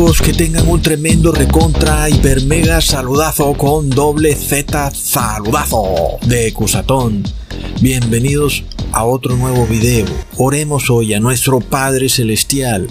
[0.00, 7.22] Que tengan un tremendo recontra hiper mega saludazo con doble Z saludazo de Cusatón.
[7.82, 10.06] Bienvenidos a otro nuevo video.
[10.38, 12.88] Oremos hoy a nuestro Padre Celestial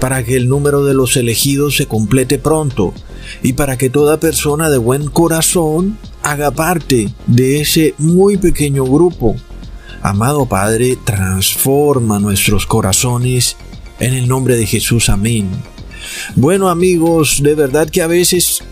[0.00, 2.94] para que el número de los elegidos se complete pronto
[3.42, 9.36] y para que toda persona de buen corazón haga parte de ese muy pequeño grupo.
[10.00, 13.56] Amado Padre, transforma nuestros corazones
[14.00, 15.10] en el nombre de Jesús.
[15.10, 15.50] Amén.
[16.36, 18.62] Bueno amigos, de verdad que a veces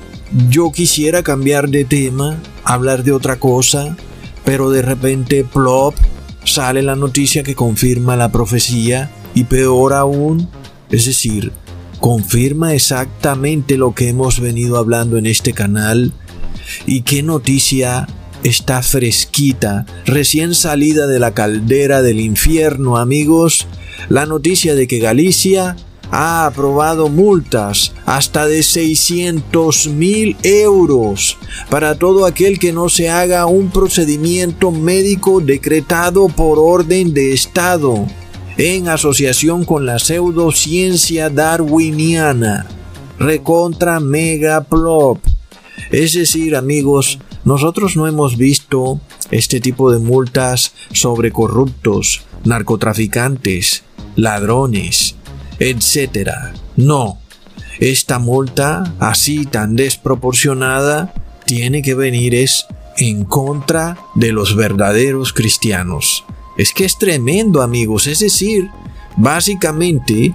[0.49, 3.97] yo quisiera cambiar de tema, hablar de otra cosa,
[4.45, 5.95] pero de repente, plop,
[6.45, 10.49] sale la noticia que confirma la profecía y peor aún,
[10.91, 11.53] es decir,
[12.01, 16.13] confirma exactamente lo que hemos venido hablando en este canal
[16.87, 18.07] y qué noticia
[18.45, 23.67] está fresquita, recién salida de la caldera del infierno, amigos,
[24.09, 25.77] la noticia de que Galicia
[26.11, 31.39] ha aprobado multas hasta de 600 mil euros
[31.71, 38.07] para todo aquel que no se haga un procedimiento médico decretado por orden de Estado
[38.57, 42.67] en asociación con la pseudociencia darwiniana.
[43.19, 45.19] Recontra mega plop.
[45.91, 49.01] Es decir, amigos, nosotros no hemos visto
[49.31, 53.85] este tipo de multas sobre corruptos, narcotraficantes,
[54.17, 55.16] ladrones,
[55.59, 56.31] etc.
[56.77, 57.19] No,
[57.81, 61.13] esta multa así tan desproporcionada
[61.45, 62.67] tiene que venir es
[62.99, 66.25] en contra de los verdaderos cristianos.
[66.57, 68.71] Es que es tremendo amigos, es decir,
[69.17, 70.35] básicamente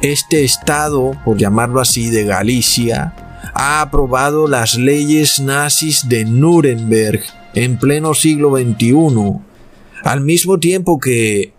[0.00, 3.14] este estado, por llamarlo así, de Galicia,
[3.54, 7.20] ha aprobado las leyes nazis de Nuremberg
[7.54, 9.40] en pleno siglo XXI,
[10.04, 11.52] al mismo tiempo que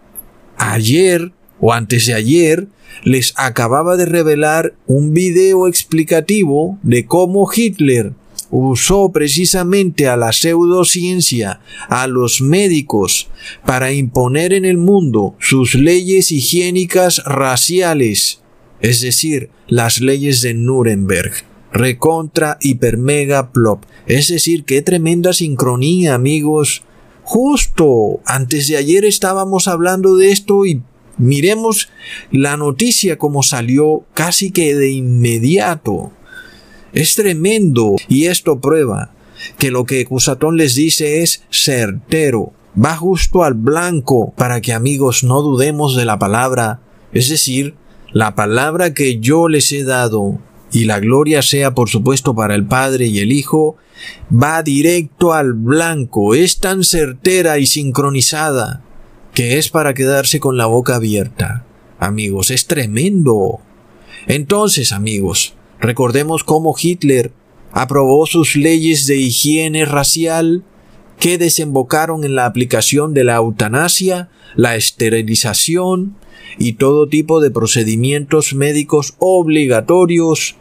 [0.57, 2.67] ayer o antes de ayer
[3.03, 8.13] les acababa de revelar un video explicativo de cómo Hitler
[8.51, 13.29] usó precisamente a la pseudociencia, a los médicos,
[13.65, 18.41] para imponer en el mundo sus leyes higiénicas raciales,
[18.81, 21.31] es decir, las leyes de Nuremberg.
[21.71, 23.85] Recontra hipermega plop.
[24.05, 26.83] Es decir, qué tremenda sincronía, amigos.
[27.23, 30.81] Justo antes de ayer estábamos hablando de esto y
[31.21, 31.89] miremos
[32.31, 36.11] la noticia como salió casi que de inmediato.
[36.93, 39.13] Es tremendo y esto prueba
[39.57, 45.23] que lo que Cusatón les dice es certero, va justo al blanco para que amigos
[45.23, 46.81] no dudemos de la palabra,
[47.13, 47.75] es decir,
[48.11, 50.39] la palabra que yo les he dado
[50.71, 53.77] y la gloria sea por supuesto para el Padre y el Hijo,
[54.31, 58.83] va directo al blanco, es tan certera y sincronizada
[59.33, 61.65] que es para quedarse con la boca abierta.
[61.99, 63.59] Amigos, es tremendo.
[64.27, 67.31] Entonces, amigos, recordemos cómo Hitler
[67.71, 70.63] aprobó sus leyes de higiene racial
[71.19, 76.15] que desembocaron en la aplicación de la eutanasia, la esterilización
[76.57, 80.55] y todo tipo de procedimientos médicos obligatorios,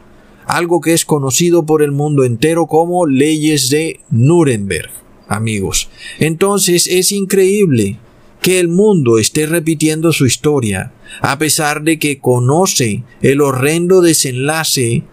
[0.45, 4.91] algo que es conocido por el mundo entero como leyes de Nuremberg,
[5.27, 5.89] amigos.
[6.19, 7.97] Entonces es increíble
[8.41, 15.03] que el mundo esté repitiendo su historia, a pesar de que conoce el horrendo desenlace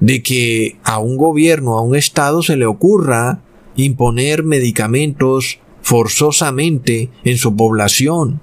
[0.00, 3.40] de que a un gobierno, a un Estado se le ocurra
[3.76, 8.40] imponer medicamentos forzosamente en su población.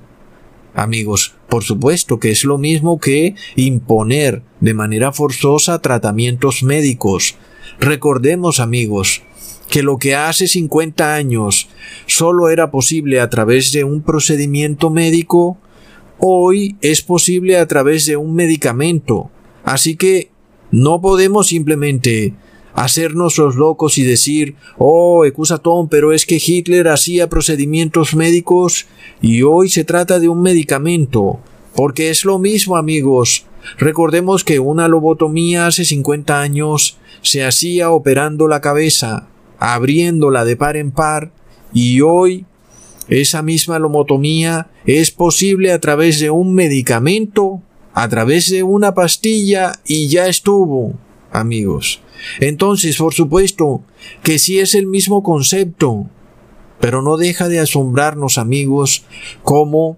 [0.75, 7.35] Amigos, por supuesto que es lo mismo que imponer de manera forzosa tratamientos médicos.
[7.79, 9.21] Recordemos, amigos,
[9.73, 11.67] que lo que hace 50 años
[12.05, 15.57] solo era posible a través de un procedimiento médico,
[16.19, 19.31] hoy es posible a través de un medicamento.
[19.63, 20.29] Así que
[20.69, 22.35] no podemos simplemente
[22.75, 28.85] hacernos los locos y decir, oh, Ecusatón, pero es que Hitler hacía procedimientos médicos
[29.23, 31.39] y hoy se trata de un medicamento.
[31.73, 33.47] Porque es lo mismo, amigos.
[33.79, 39.29] Recordemos que una lobotomía hace 50 años se hacía operando la cabeza,
[39.59, 41.31] abriéndola de par en par,
[41.73, 42.45] y hoy
[43.07, 47.61] esa misma lomotomía es posible a través de un medicamento,
[47.93, 50.93] a través de una pastilla y ya estuvo,
[51.31, 52.01] amigos.
[52.39, 53.81] Entonces, por supuesto,
[54.23, 56.07] que sí es el mismo concepto,
[56.79, 59.05] pero no deja de asombrarnos, amigos,
[59.43, 59.97] cómo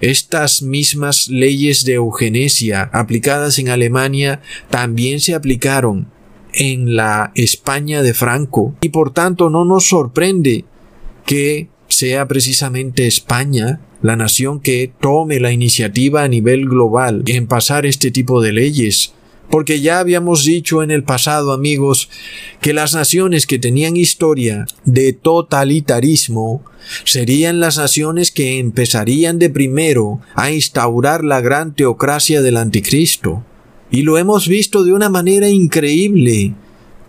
[0.00, 6.08] estas mismas leyes de eugenesia aplicadas en Alemania también se aplicaron
[6.54, 10.64] en la España de Franco y por tanto no nos sorprende
[11.26, 17.84] que sea precisamente España la nación que tome la iniciativa a nivel global en pasar
[17.84, 19.12] este tipo de leyes,
[19.50, 22.08] porque ya habíamos dicho en el pasado, amigos,
[22.60, 26.64] que las naciones que tenían historia de totalitarismo
[27.04, 33.44] serían las naciones que empezarían de primero a instaurar la gran teocracia del anticristo.
[33.90, 36.54] Y lo hemos visto de una manera increíble,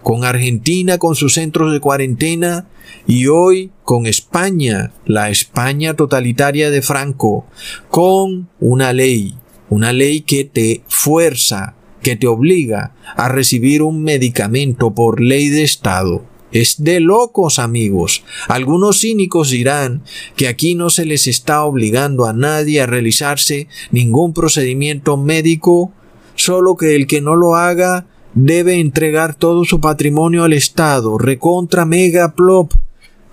[0.01, 2.67] con Argentina con sus centros de cuarentena
[3.07, 7.45] y hoy con España, la España totalitaria de Franco,
[7.89, 9.35] con una ley,
[9.69, 15.63] una ley que te fuerza que te obliga a recibir un medicamento por ley de
[15.63, 16.25] Estado.
[16.51, 18.23] Es de locos, amigos.
[18.47, 20.03] Algunos cínicos dirán
[20.35, 25.93] que aquí no se les está obligando a nadie a realizarse ningún procedimiento médico,
[26.43, 31.85] solo que el que no lo haga debe entregar todo su patrimonio al Estado, recontra
[31.85, 32.73] mega plop,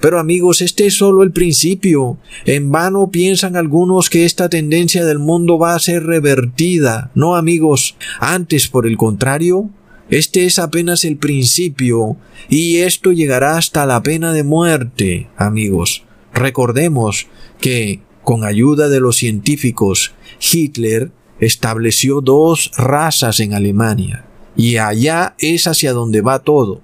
[0.01, 2.19] pero amigos, este es solo el principio.
[2.45, 7.11] En vano piensan algunos que esta tendencia del mundo va a ser revertida.
[7.15, 9.71] No amigos, antes por el contrario,
[10.09, 12.17] este es apenas el principio
[12.49, 16.05] y esto llegará hasta la pena de muerte, amigos.
[16.33, 17.27] Recordemos
[17.61, 24.25] que, con ayuda de los científicos, Hitler estableció dos razas en Alemania
[24.57, 26.81] y allá es hacia donde va todo.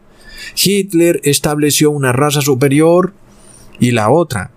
[0.57, 3.13] Hitler estableció una raza superior
[3.81, 4.53] y la otra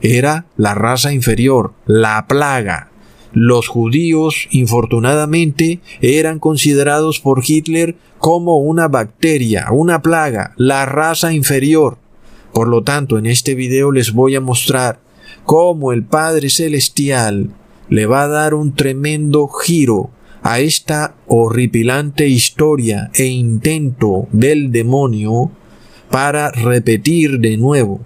[0.00, 2.90] era la raza inferior, la plaga.
[3.32, 11.98] Los judíos, infortunadamente, eran considerados por Hitler como una bacteria, una plaga, la raza inferior.
[12.52, 15.00] Por lo tanto, en este video les voy a mostrar
[15.44, 17.50] cómo el Padre Celestial
[17.88, 20.10] le va a dar un tremendo giro
[20.42, 25.50] a esta horripilante historia e intento del demonio
[26.10, 28.00] para repetir de nuevo.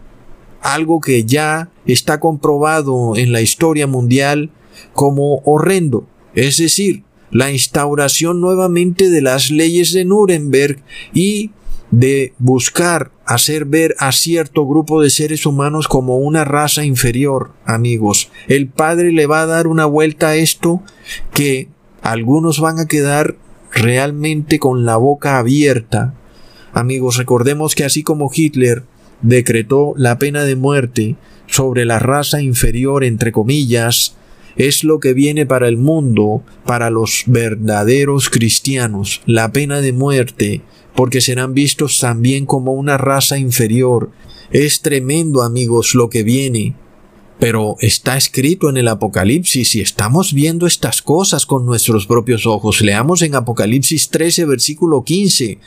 [0.61, 4.51] Algo que ya está comprobado en la historia mundial
[4.93, 10.83] como horrendo, es decir, la instauración nuevamente de las leyes de Nuremberg
[11.13, 11.51] y
[11.91, 18.31] de buscar hacer ver a cierto grupo de seres humanos como una raza inferior, amigos.
[18.49, 20.83] El Padre le va a dar una vuelta a esto
[21.33, 21.69] que
[22.03, 23.37] algunos van a quedar
[23.73, 26.15] realmente con la boca abierta.
[26.73, 28.85] Amigos, recordemos que así como Hitler
[29.23, 31.17] decretó la pena de muerte
[31.47, 34.17] sobre la raza inferior, entre comillas,
[34.57, 40.63] es lo que viene para el mundo, para los verdaderos cristianos, la pena de muerte,
[40.97, 44.11] porque serán vistos también como una raza inferior.
[44.51, 46.75] Es tremendo, amigos, lo que viene.
[47.39, 52.81] Pero está escrito en el Apocalipsis y estamos viendo estas cosas con nuestros propios ojos.
[52.81, 55.59] Leamos en Apocalipsis 13, versículo 15.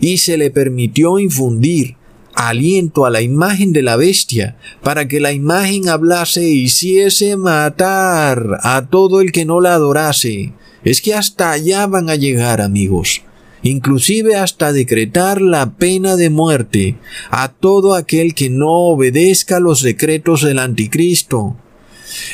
[0.00, 1.96] Y se le permitió infundir
[2.34, 8.58] aliento a la imagen de la bestia, para que la imagen hablase e hiciese matar
[8.62, 10.52] a todo el que no la adorase.
[10.82, 13.22] Es que hasta allá van a llegar, amigos
[13.64, 16.96] inclusive hasta decretar la pena de muerte
[17.30, 21.56] a todo aquel que no obedezca los decretos del anticristo.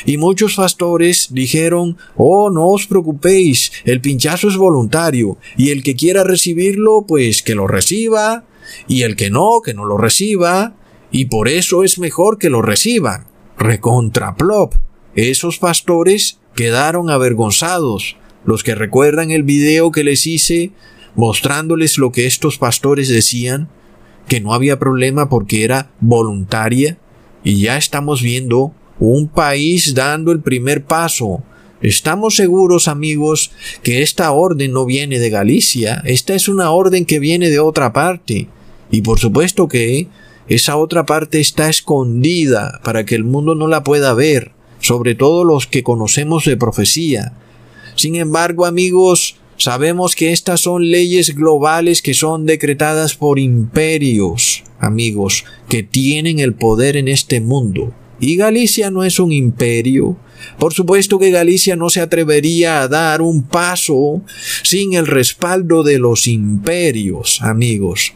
[0.05, 5.95] Y muchos pastores dijeron, oh, no os preocupéis, el pinchazo es voluntario, y el que
[5.95, 8.43] quiera recibirlo, pues que lo reciba,
[8.87, 10.75] y el que no, que no lo reciba,
[11.11, 13.25] y por eso es mejor que lo reciban.
[13.57, 14.75] Recontraplop.
[15.15, 18.17] Esos pastores quedaron avergonzados.
[18.45, 20.71] Los que recuerdan el video que les hice
[21.15, 23.69] mostrándoles lo que estos pastores decían,
[24.27, 26.97] que no había problema porque era voluntaria,
[27.43, 31.43] y ya estamos viendo un país dando el primer paso.
[31.81, 33.51] Estamos seguros, amigos,
[33.81, 37.91] que esta orden no viene de Galicia, esta es una orden que viene de otra
[37.91, 38.47] parte,
[38.91, 40.07] y por supuesto que
[40.47, 45.43] esa otra parte está escondida para que el mundo no la pueda ver, sobre todo
[45.43, 47.33] los que conocemos de profecía.
[47.95, 55.45] Sin embargo, amigos, Sabemos que estas son leyes globales que son decretadas por imperios, amigos,
[55.69, 57.93] que tienen el poder en este mundo.
[58.19, 60.17] Y Galicia no es un imperio.
[60.57, 64.23] Por supuesto que Galicia no se atrevería a dar un paso
[64.63, 68.13] sin el respaldo de los imperios, amigos.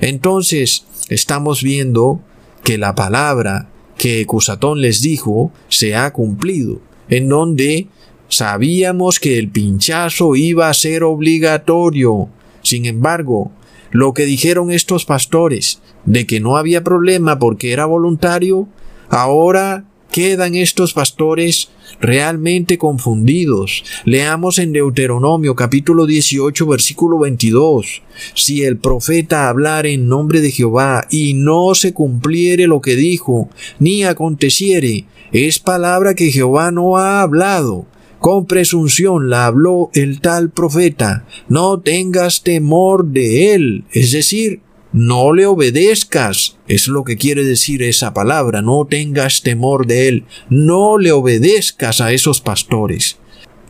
[0.00, 2.20] Entonces, estamos viendo
[2.64, 7.86] que la palabra que Cusatón les dijo se ha cumplido, en donde
[8.28, 12.28] Sabíamos que el pinchazo iba a ser obligatorio.
[12.62, 13.50] Sin embargo,
[13.90, 18.68] lo que dijeron estos pastores de que no había problema porque era voluntario,
[19.08, 21.70] ahora quedan estos pastores
[22.00, 23.82] realmente confundidos.
[24.04, 28.02] Leamos en Deuteronomio capítulo 18 versículo 22.
[28.34, 33.48] Si el profeta hablar en nombre de Jehová y no se cumpliere lo que dijo,
[33.78, 37.86] ni aconteciere, es palabra que Jehová no ha hablado
[38.18, 44.60] con presunción la habló el tal profeta, no tengas temor de él, es decir,
[44.92, 50.24] no le obedezcas, es lo que quiere decir esa palabra, no tengas temor de él,
[50.48, 53.18] no le obedezcas a esos pastores.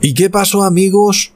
[0.01, 1.33] ¿Y qué pasó amigos?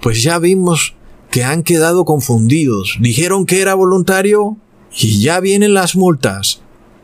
[0.00, 0.94] Pues ya vimos
[1.30, 2.96] que han quedado confundidos.
[3.00, 4.56] Dijeron que era voluntario
[4.98, 6.62] y ya vienen las multas.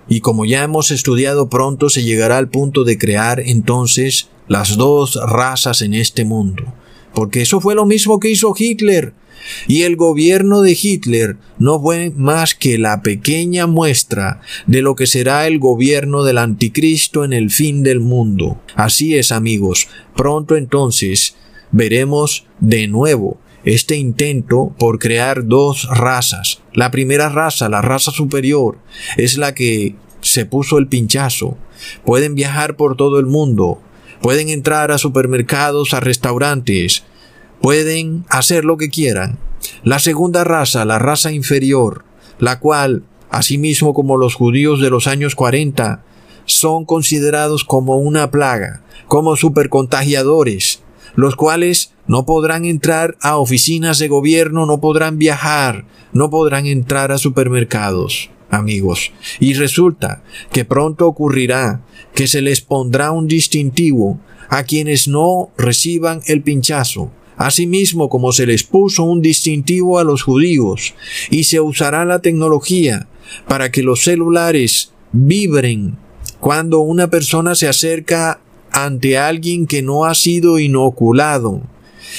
[0.09, 5.19] Y como ya hemos estudiado pronto se llegará al punto de crear entonces las dos
[5.27, 6.65] razas en este mundo.
[7.15, 9.15] Porque eso fue lo mismo que hizo Hitler.
[9.67, 15.07] Y el gobierno de Hitler no fue más que la pequeña muestra de lo que
[15.07, 18.61] será el gobierno del anticristo en el fin del mundo.
[18.77, 21.35] Así es amigos, pronto entonces
[21.73, 26.61] veremos de nuevo este intento por crear dos razas.
[26.73, 28.79] La primera raza, la raza superior,
[29.17, 31.57] es la que se puso el pinchazo.
[32.05, 33.81] Pueden viajar por todo el mundo,
[34.21, 37.05] pueden entrar a supermercados, a restaurantes,
[37.61, 39.39] pueden hacer lo que quieran.
[39.85, 42.05] La segunda raza, la raza inferior,
[42.39, 46.03] la cual, asimismo como los judíos de los años 40,
[46.45, 50.83] son considerados como una plaga, como supercontagiadores,
[51.15, 57.13] los cuales no podrán entrar a oficinas de gobierno, no podrán viajar, no podrán entrar
[57.13, 59.13] a supermercados, amigos.
[59.41, 61.83] Y resulta que pronto ocurrirá
[62.15, 68.47] que se les pondrá un distintivo a quienes no reciban el pinchazo, asimismo como se
[68.47, 70.95] les puso un distintivo a los judíos,
[71.31, 73.07] y se usará la tecnología
[73.49, 75.97] para que los celulares vibren
[76.41, 78.41] cuando una persona se acerca
[78.73, 81.63] ante alguien que no ha sido inoculado.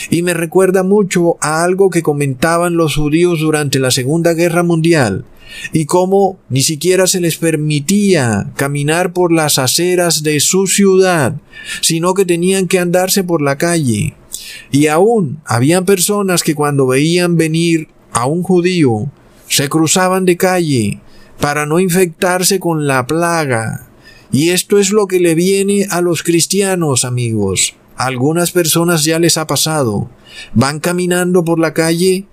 [0.09, 5.25] Y me recuerda mucho a algo que comentaban los judíos durante la Segunda Guerra Mundial,
[5.71, 11.35] y cómo ni siquiera se les permitía caminar por las aceras de su ciudad,
[11.81, 14.15] sino que tenían que andarse por la calle.
[14.71, 19.11] Y aún habían personas que cuando veían venir a un judío,
[19.47, 20.99] se cruzaban de calle
[21.39, 23.87] para no infectarse con la plaga.
[24.31, 27.75] Y esto es lo que le viene a los cristianos, amigos.
[27.95, 30.09] Algunas personas ya les ha pasado.
[30.53, 32.25] Van caminando por la calle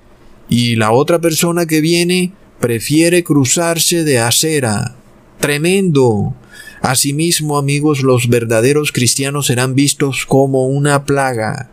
[0.48, 4.96] y la otra persona que viene prefiere cruzarse de acera.
[5.38, 6.34] Tremendo.
[6.82, 11.70] Asimismo, amigos, los verdaderos cristianos serán vistos como una plaga.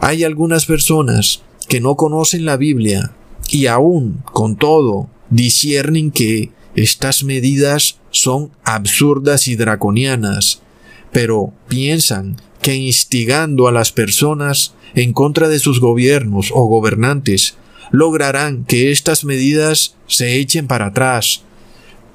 [0.00, 3.12] Hay algunas personas que no conocen la Biblia
[3.50, 10.62] y aún, con todo, disciernen que estas medidas son absurdas y draconianas,
[11.12, 17.56] pero piensan que instigando a las personas en contra de sus gobiernos o gobernantes
[17.90, 21.42] lograrán que estas medidas se echen para atrás.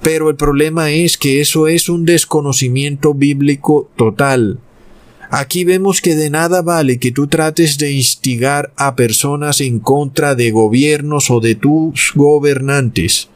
[0.02, 4.60] Pero el problema es que eso es un desconocimiento bíblico total.
[5.30, 10.36] Aquí vemos que de nada vale que tú trates de instigar a personas en contra
[10.36, 13.30] de gobiernos o de tus gobernantes,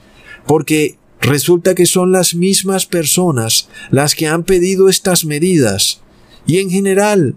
[0.46, 6.02] porque resulta que son las mismas personas las que han pedido estas medidas.
[6.48, 7.36] Y en general,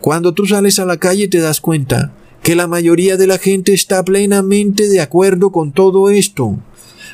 [0.00, 3.72] cuando tú sales a la calle te das cuenta que la mayoría de la gente
[3.72, 6.58] está plenamente de acuerdo con todo esto.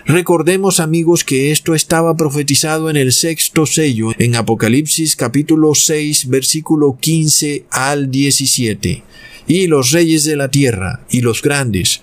[0.06, 6.98] Recordemos amigos que esto estaba profetizado en el sexto sello, en Apocalipsis capítulo 6 versículo
[6.98, 9.04] 15 al 17.
[9.46, 12.02] Y los reyes de la tierra, y los grandes,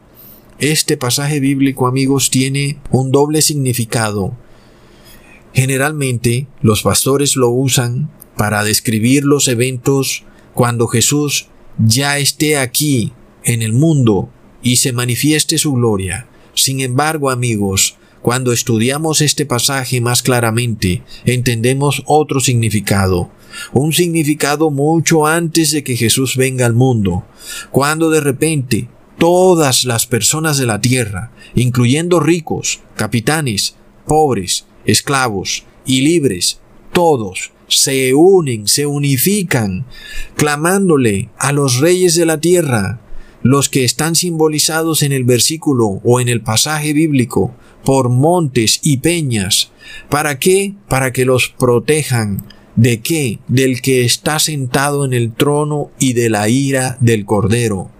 [0.61, 4.37] Este pasaje bíblico, amigos, tiene un doble significado.
[5.53, 11.47] Generalmente los pastores lo usan para describir los eventos cuando Jesús
[11.79, 13.11] ya esté aquí
[13.43, 14.29] en el mundo
[14.61, 16.27] y se manifieste su gloria.
[16.53, 23.31] Sin embargo, amigos, cuando estudiamos este pasaje más claramente, entendemos otro significado,
[23.73, 27.25] un significado mucho antes de que Jesús venga al mundo,
[27.71, 28.89] cuando de repente
[29.21, 33.75] todas las personas de la tierra, incluyendo ricos, capitanes,
[34.07, 36.59] pobres, esclavos y libres,
[36.91, 39.85] todos se unen, se unifican,
[40.35, 42.99] clamándole a los reyes de la tierra,
[43.43, 47.53] los que están simbolizados en el versículo o en el pasaje bíblico
[47.85, 49.69] por montes y peñas.
[50.09, 50.73] ¿Para qué?
[50.87, 52.43] Para que los protejan
[52.75, 53.37] ¿De qué?
[53.47, 57.91] Del que está sentado en el trono y de la ira del Cordero.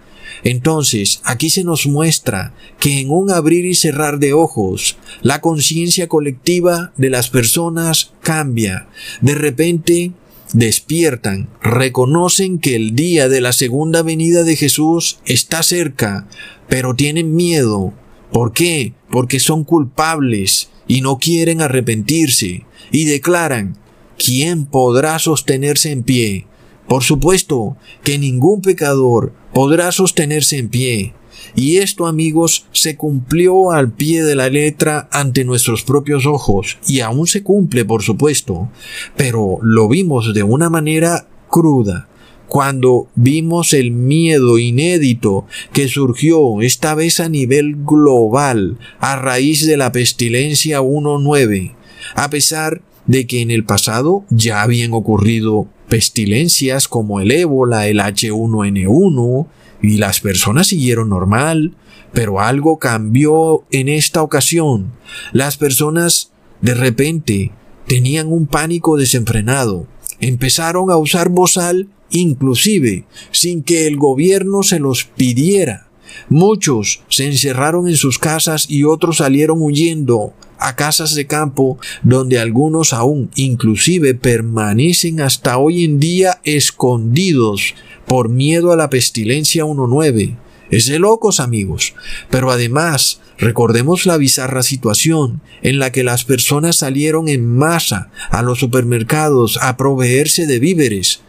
[0.44, 6.08] Entonces, aquí se nos muestra que en un abrir y cerrar de ojos, la conciencia
[6.08, 8.88] colectiva de las personas cambia.
[9.20, 10.12] De repente,
[10.52, 16.26] despiertan, reconocen que el día de la segunda venida de Jesús está cerca,
[16.68, 17.92] pero tienen miedo.
[18.32, 18.94] ¿Por qué?
[19.10, 23.76] Porque son culpables y no quieren arrepentirse y declaran,
[24.18, 26.46] ¿quién podrá sostenerse en pie?
[26.88, 31.14] Por supuesto que ningún pecador podrá sostenerse en pie.
[31.54, 37.00] Y esto, amigos, se cumplió al pie de la letra ante nuestros propios ojos, y
[37.00, 38.70] aún se cumple, por supuesto,
[39.16, 42.08] pero lo vimos de una manera cruda,
[42.52, 49.78] cuando vimos el miedo inédito que surgió esta vez a nivel global a raíz de
[49.78, 51.72] la pestilencia 1.9,
[52.14, 57.98] a pesar de que en el pasado ya habían ocurrido pestilencias como el ébola, el
[57.98, 59.46] H1N1,
[59.82, 61.74] y las personas siguieron normal,
[62.14, 64.90] pero algo cambió en esta ocasión.
[65.32, 67.50] Las personas de repente
[67.86, 69.86] tenían un pánico desenfrenado,
[70.18, 75.88] empezaron a usar bozal inclusive sin que el gobierno se los pidiera.
[76.30, 80.32] Muchos se encerraron en sus casas y otros salieron huyendo
[80.66, 87.74] a casas de campo donde algunos aún inclusive permanecen hasta hoy en día escondidos
[88.06, 90.36] por miedo a la pestilencia 19.
[90.70, 91.94] Es de locos amigos.
[92.30, 98.42] Pero además, recordemos la bizarra situación en la que las personas salieron en masa a
[98.42, 101.20] los supermercados a proveerse de víveres.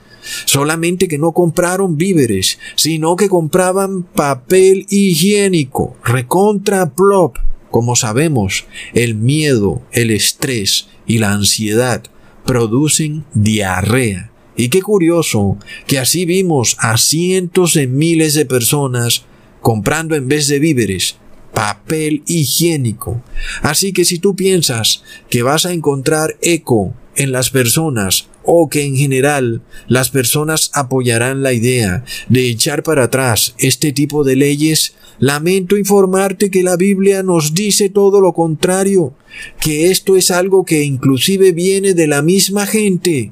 [0.45, 7.37] Solamente que no compraron víveres, sino que compraban papel higiénico, recontra plop.
[7.73, 12.03] Como sabemos, el miedo, el estrés y la ansiedad
[12.45, 14.29] producen diarrea.
[14.55, 15.57] Y qué curioso
[15.87, 19.25] que así vimos a cientos de miles de personas
[19.59, 21.15] comprando en vez de víveres
[21.51, 23.23] papel higiénico.
[23.63, 28.83] Así que si tú piensas que vas a encontrar eco en las personas o que
[28.83, 34.95] en general las personas apoyarán la idea de echar para atrás este tipo de leyes,
[35.19, 39.13] lamento informarte que la Biblia nos dice todo lo contrario,
[39.59, 43.31] que esto es algo que inclusive viene de la misma gente,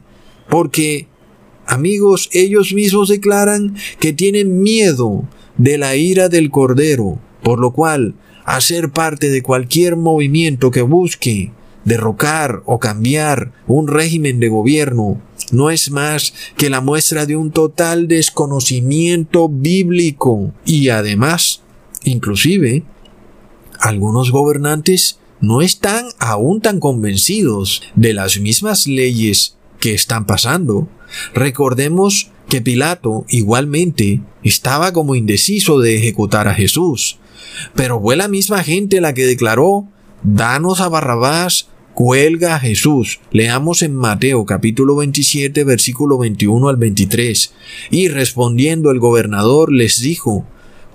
[0.49, 1.07] porque,
[1.65, 8.15] amigos, ellos mismos declaran que tienen miedo de la ira del Cordero, por lo cual,
[8.45, 11.51] hacer parte de cualquier movimiento que busque
[11.85, 17.51] derrocar o cambiar un régimen de gobierno no es más que la muestra de un
[17.51, 21.61] total desconocimiento bíblico y además,
[22.03, 22.83] inclusive,
[23.79, 30.87] algunos gobernantes no están aún tan convencidos de las mismas leyes que están pasando.
[31.33, 37.17] Recordemos que Pilato igualmente estaba como indeciso de ejecutar a Jesús,
[37.75, 39.87] pero fue la misma gente la que declaró
[40.23, 41.67] danos a Barrabás
[42.03, 43.19] cuelga a Jesús.
[43.31, 47.53] Leamos en Mateo capítulo 27 versículo 21 al 23.
[47.91, 50.43] Y respondiendo el gobernador les dijo,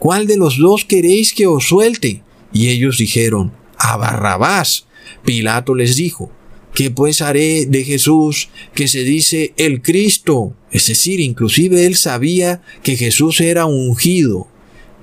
[0.01, 2.25] ¿cuál de los dos queréis que os suelte?
[2.53, 4.89] Y ellos dijeron, a Barrabás.
[5.25, 6.33] Pilato les dijo,
[6.75, 10.55] ¿qué pues haré de Jesús que se dice el Cristo?
[10.73, 14.49] Es decir, inclusive él sabía que Jesús era ungido.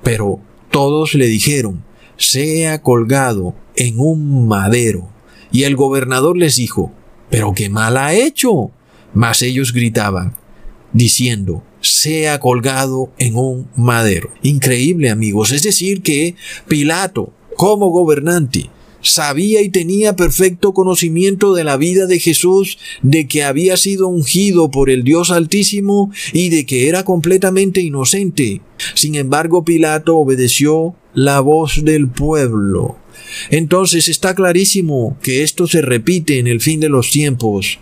[0.04, 1.86] Pero todos le dijeron,
[2.18, 5.13] sea colgado en un madero.
[5.54, 6.92] Y el gobernador les dijo,
[7.30, 8.72] ¿pero qué mal ha hecho?
[9.14, 10.36] Mas ellos gritaban,
[10.92, 14.32] diciendo, sea colgado en un madero.
[14.42, 16.36] Increíble amigos, es decir que
[16.68, 18.72] Pilato, como gobernante,
[19.04, 24.72] sabía y tenía perfecto conocimiento de la vida de Jesús, de que había sido ungido
[24.72, 28.62] por el Dios Altísimo y de que era completamente inocente.
[28.96, 33.03] Sin embargo, Pilato obedeció la voz del pueblo.
[33.50, 37.80] Entonces está clarísimo que esto se repite en el fin de los tiempos,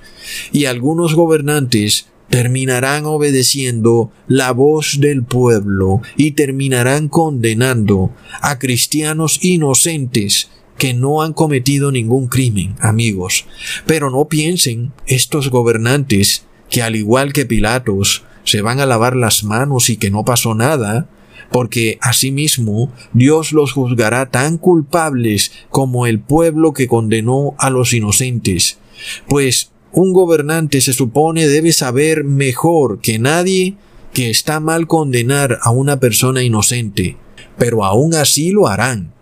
[0.51, 10.49] y algunos gobernantes terminarán obedeciendo la voz del pueblo y terminarán condenando a cristianos inocentes
[10.77, 13.45] que no han cometido ningún crimen, amigos.
[13.85, 19.43] Pero no piensen estos gobernantes que al igual que Pilatos se van a lavar las
[19.43, 21.07] manos y que no pasó nada,
[21.51, 28.79] porque asimismo Dios los juzgará tan culpables como el pueblo que condenó a los inocentes.
[29.27, 33.75] Pues un gobernante se supone debe saber mejor que nadie
[34.13, 37.17] que está mal condenar a una persona inocente,
[37.57, 39.13] pero aún así lo harán.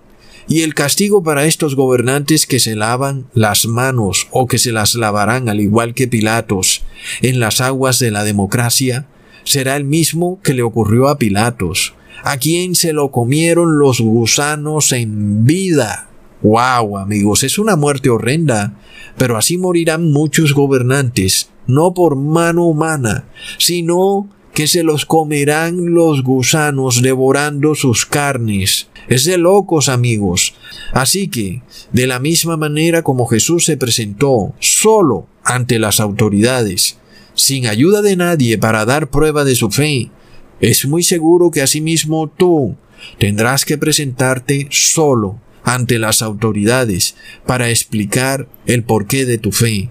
[0.48, 4.96] Y el castigo para estos gobernantes que se lavan las manos o que se las
[4.96, 6.84] lavarán al igual que Pilatos
[7.22, 9.08] en las aguas de la democracia
[9.44, 14.91] será el mismo que le ocurrió a Pilatos, a quien se lo comieron los gusanos
[14.91, 16.10] en vida.
[16.41, 17.43] ¡Wow, amigos!
[17.43, 18.79] Es una muerte horrenda,
[19.17, 23.25] pero así morirán muchos gobernantes, no por mano humana,
[23.58, 28.89] sino que se los comerán los gusanos devorando sus carnes.
[29.08, 30.53] Es de locos, amigos.
[30.93, 36.97] Así que, de la misma manera como Jesús se presentó solo ante las autoridades,
[37.36, 40.12] sin ayuda de nadie para dar prueba de su fe,
[40.60, 42.76] es muy seguro que asimismo tú
[43.17, 49.89] tendrás que presentarte solo ante las autoridades para explicar el porqué de tu fe,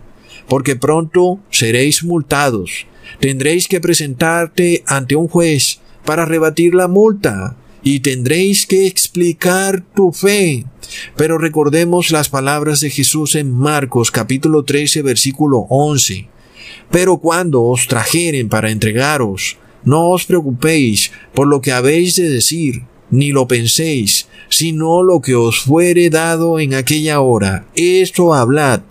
[0.49, 2.87] porque pronto seréis multados
[3.21, 10.13] tendréis que presentarte ante un juez para rebatir la multa y tendréis que explicar tu
[10.13, 10.65] fe.
[11.17, 16.29] Pero recordemos las palabras de Jesús en Marcos capítulo 13 versículo 11.
[16.91, 22.83] Pero cuando os trajeren para entregaros, no os preocupéis por lo que habéis de decir,
[23.11, 27.67] ni lo penséis, sino lo que os fuere dado en aquella hora.
[27.75, 28.83] Esto hablad,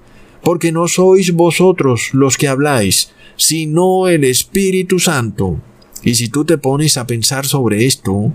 [0.42, 5.62] porque no sois vosotros los que habláis, sino el Espíritu Santo.
[6.04, 8.34] Y si tú te pones a pensar sobre esto,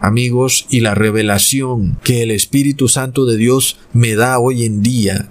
[0.00, 5.30] amigos, y la revelación que el Espíritu Santo de Dios me da hoy en día,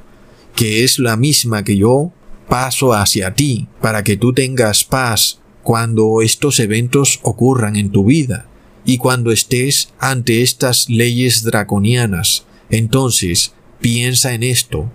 [0.55, 2.11] que es la misma que yo
[2.47, 8.47] paso hacia ti, para que tú tengas paz cuando estos eventos ocurran en tu vida
[8.85, 12.45] y cuando estés ante estas leyes draconianas.
[12.69, 14.91] Entonces, piensa en esto,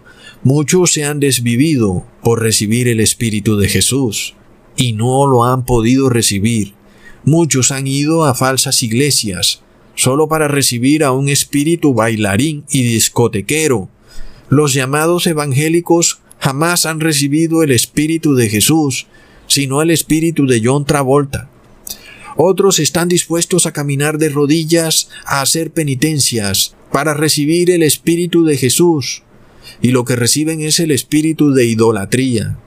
[0.46, 4.34] Muchos se han desvivido por recibir el Espíritu de Jesús
[4.76, 6.74] y no lo han podido recibir.
[7.24, 9.62] Muchos han ido a falsas iglesias
[9.96, 13.88] solo para recibir a un espíritu bailarín y discotequero.
[14.48, 19.08] Los llamados evangélicos jamás han recibido el Espíritu de Jesús,
[19.46, 21.48] sino el Espíritu de John Travolta.
[22.36, 28.56] Otros están dispuestos a caminar de rodillas a hacer penitencias para recibir el Espíritu de
[28.56, 29.22] Jesús,
[29.80, 32.58] y lo que reciben es el espíritu de idolatría.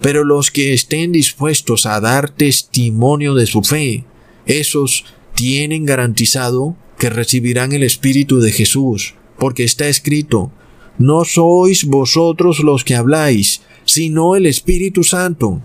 [0.00, 4.04] Pero los que estén dispuestos a dar testimonio de su fe,
[4.46, 10.50] esos tienen garantizado que recibirán el espíritu de Jesús, porque está escrito,
[10.98, 15.62] no sois vosotros los que habláis, sino el Espíritu Santo.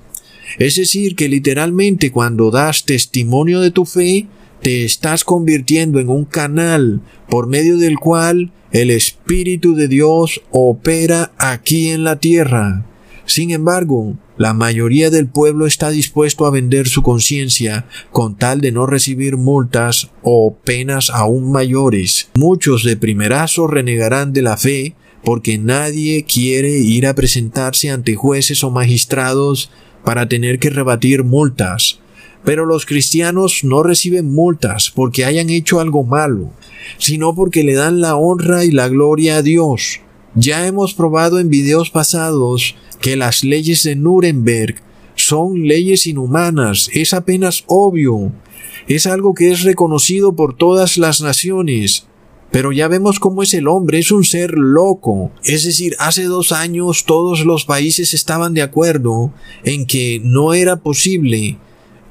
[0.58, 4.28] Es decir, que literalmente cuando das testimonio de tu fe,
[4.62, 11.32] te estás convirtiendo en un canal por medio del cual el Espíritu de Dios opera
[11.38, 12.86] aquí en la tierra.
[13.26, 18.72] Sin embargo, la mayoría del pueblo está dispuesto a vender su conciencia con tal de
[18.72, 22.30] no recibir multas o penas aún mayores.
[22.36, 28.64] Muchos de primerazo renegarán de la fe porque nadie quiere ir a presentarse ante jueces
[28.64, 29.70] o magistrados
[30.04, 32.00] para tener que rebatir multas.
[32.44, 36.52] Pero los cristianos no reciben multas porque hayan hecho algo malo,
[36.98, 40.00] sino porque le dan la honra y la gloria a Dios.
[40.34, 44.76] Ya hemos probado en videos pasados que las leyes de Nuremberg
[45.16, 48.32] son leyes inhumanas, es apenas obvio,
[48.88, 52.08] es algo que es reconocido por todas las naciones.
[52.52, 55.32] Pero ya vemos cómo es el hombre, es un ser loco.
[55.44, 59.34] Es decir, hace dos años todos los países estaban de acuerdo
[59.64, 61.58] en que no era posible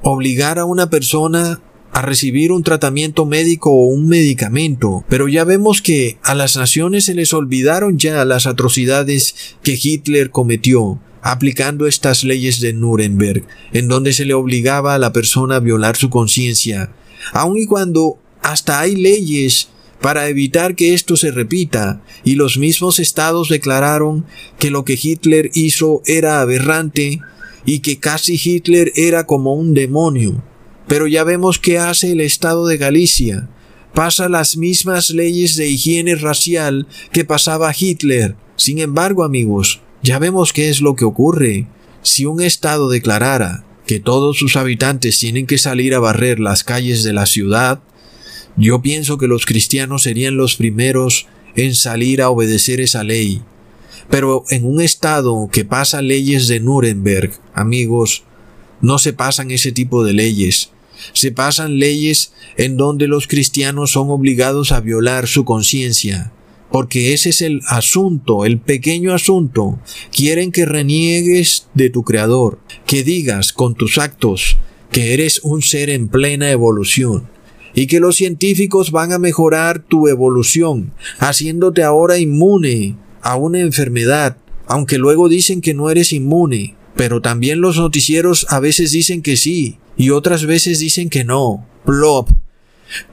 [0.01, 1.61] obligar a una persona
[1.93, 7.05] a recibir un tratamiento médico o un medicamento, pero ya vemos que a las naciones
[7.05, 13.87] se les olvidaron ya las atrocidades que Hitler cometió aplicando estas leyes de Nuremberg, en
[13.87, 16.91] donde se le obligaba a la persona a violar su conciencia,
[17.33, 19.67] aun y cuando hasta hay leyes
[20.01, 24.25] para evitar que esto se repita, y los mismos estados declararon
[24.57, 27.19] que lo que Hitler hizo era aberrante
[27.65, 30.43] y que casi Hitler era como un demonio.
[30.87, 33.47] Pero ya vemos qué hace el Estado de Galicia.
[33.93, 38.35] Pasa las mismas leyes de higiene racial que pasaba Hitler.
[38.55, 41.67] Sin embargo, amigos, ya vemos qué es lo que ocurre.
[42.01, 47.03] Si un Estado declarara que todos sus habitantes tienen que salir a barrer las calles
[47.03, 47.81] de la ciudad,
[48.57, 53.41] yo pienso que los cristianos serían los primeros en salir a obedecer esa ley.
[54.09, 58.23] Pero en un estado que pasa leyes de Nuremberg, amigos,
[58.81, 60.71] no se pasan ese tipo de leyes.
[61.13, 66.31] Se pasan leyes en donde los cristianos son obligados a violar su conciencia,
[66.71, 69.79] porque ese es el asunto, el pequeño asunto.
[70.11, 74.57] Quieren que reniegues de tu Creador, que digas con tus actos
[74.91, 77.29] que eres un ser en plena evolución.
[77.73, 84.37] Y que los científicos van a mejorar tu evolución, haciéndote ahora inmune a una enfermedad,
[84.67, 89.37] aunque luego dicen que no eres inmune, pero también los noticieros a veces dicen que
[89.37, 91.65] sí y otras veces dicen que no.
[91.85, 92.29] Plop.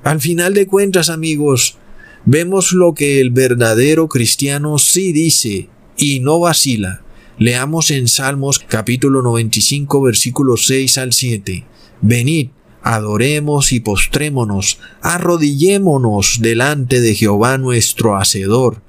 [0.03, 1.79] Al final de cuentas, amigos,
[2.25, 7.03] vemos lo que el verdadero cristiano sí dice y no vacila.
[7.38, 11.64] Leamos en Salmos capítulo 95 versículos 6 al 7.
[12.01, 12.49] Venid,
[12.83, 18.83] adoremos y postrémonos, arrodillémonos delante de Jehová nuestro Hacedor,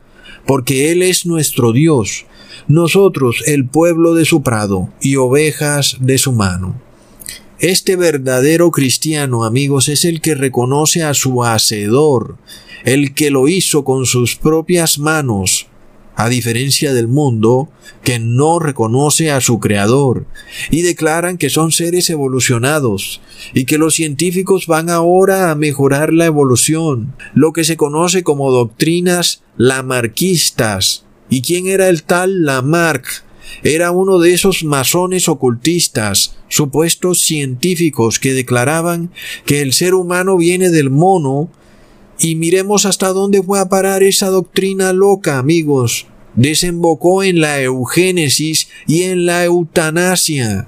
[0.46, 2.26] porque Él es nuestro Dios,
[2.68, 6.80] nosotros el pueblo de su prado y ovejas de su mano.
[7.60, 12.38] Este verdadero cristiano, amigos, es el que reconoce a su Hacedor,
[12.86, 15.68] el que lo hizo con sus propias manos,
[16.16, 17.70] a diferencia del mundo
[18.04, 20.26] que no reconoce a su creador
[20.70, 23.22] y declaran que son seres evolucionados
[23.54, 28.52] y que los científicos van ahora a mejorar la evolución, lo que se conoce como
[28.52, 31.06] doctrinas lamarquistas.
[31.30, 33.24] ¿Y quién era el tal Lamarck?
[33.64, 39.12] Era uno de esos masones ocultistas, supuestos científicos que declaraban
[39.46, 41.50] que el ser humano viene del mono
[42.20, 46.08] y miremos hasta dónde fue a parar esa doctrina loca, amigos.
[46.36, 50.68] Desembocó en la eugénesis y en la eutanasia.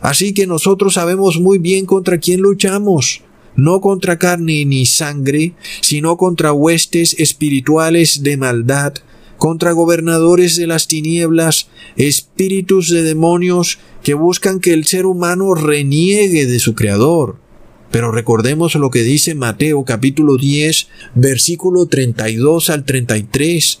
[0.00, 3.22] Así que nosotros sabemos muy bien contra quién luchamos.
[3.54, 8.94] No contra carne ni sangre, sino contra huestes espirituales de maldad,
[9.38, 16.46] contra gobernadores de las tinieblas, espíritus de demonios que buscan que el ser humano reniegue
[16.46, 17.45] de su Creador.
[17.90, 23.80] Pero recordemos lo que dice Mateo capítulo 10, versículo 32 al 33.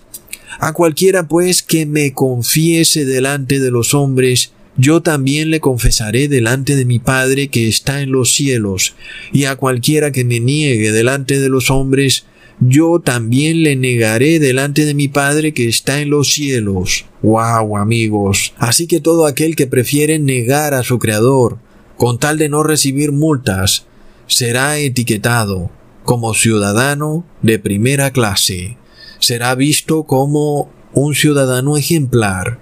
[0.58, 6.76] A cualquiera pues que me confiese delante de los hombres, yo también le confesaré delante
[6.76, 8.94] de mi Padre que está en los cielos,
[9.32, 12.26] y a cualquiera que me niegue delante de los hombres,
[12.60, 17.04] yo también le negaré delante de mi Padre que está en los cielos.
[17.22, 18.54] ¡Wow, amigos!
[18.56, 21.58] Así que todo aquel que prefiere negar a su Creador,
[21.96, 23.86] con tal de no recibir multas,
[24.26, 25.70] será etiquetado
[26.04, 28.76] como ciudadano de primera clase.
[29.18, 32.58] Será visto como un ciudadano ejemplar.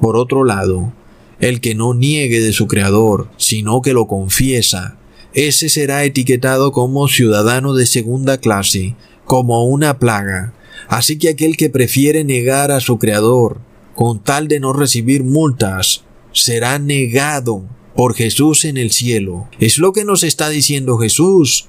[0.00, 0.92] Por otro lado,
[1.40, 4.96] el que no niegue de su Creador, sino que lo confiesa,
[5.32, 10.54] ese será etiquetado como ciudadano de segunda clase, como una plaga.
[10.88, 13.58] Así que aquel que prefiere negar a su Creador,
[13.94, 17.64] con tal de no recibir multas, será negado
[17.96, 19.48] por Jesús en el cielo.
[19.58, 21.66] Es lo que nos está diciendo Jesús.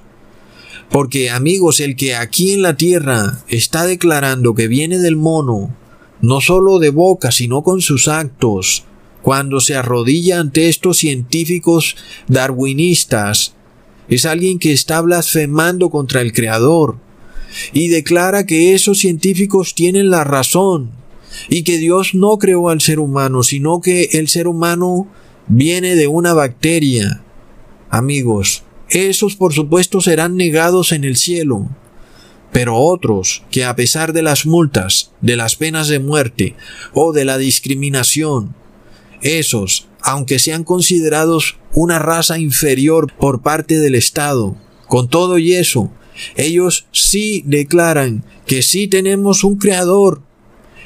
[0.90, 5.74] Porque amigos, el que aquí en la tierra está declarando que viene del mono,
[6.20, 8.84] no solo de boca, sino con sus actos,
[9.22, 11.96] cuando se arrodilla ante estos científicos
[12.28, 13.54] darwinistas,
[14.08, 16.96] es alguien que está blasfemando contra el Creador
[17.72, 20.92] y declara que esos científicos tienen la razón
[21.48, 25.08] y que Dios no creó al ser humano, sino que el ser humano
[25.48, 27.22] viene de una bacteria.
[27.90, 31.68] Amigos, esos por supuesto serán negados en el cielo.
[32.52, 36.54] Pero otros, que a pesar de las multas, de las penas de muerte
[36.94, 38.54] o de la discriminación,
[39.20, 44.56] esos, aunque sean considerados una raza inferior por parte del Estado,
[44.86, 45.90] con todo y eso,
[46.36, 50.22] ellos sí declaran que sí tenemos un creador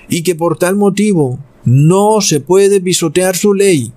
[0.09, 3.93] y que por tal motivo no se puede pisotear su ley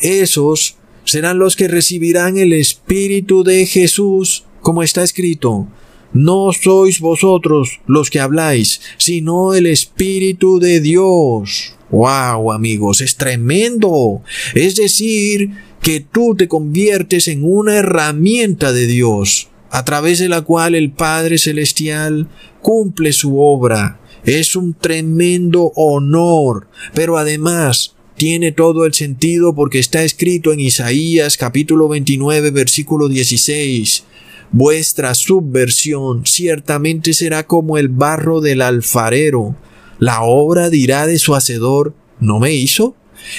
[0.00, 5.68] esos serán los que recibirán el Espíritu de Jesús, como está escrito.
[6.12, 11.74] No sois vosotros los que habláis, sino el Espíritu de Dios.
[11.90, 13.00] ¡Wow, amigos!
[13.00, 14.22] Es tremendo.
[14.54, 20.42] Es decir, que tú te conviertes en una herramienta de Dios, a través de la
[20.42, 22.28] cual el Padre Celestial
[22.60, 24.00] cumple su obra.
[24.24, 31.36] Es un tremendo honor, pero además tiene todo el sentido porque está escrito en Isaías
[31.36, 34.04] capítulo 29 versículo 16.
[34.52, 39.54] Vuestra subversión ciertamente será como el barro del alfarero.
[39.98, 42.94] La obra dirá de su hacedor, ¿no me hizo?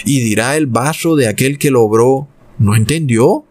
[0.05, 2.27] Y dirá el vaso de aquel que lo obró,
[2.59, 3.45] ¿no entendió?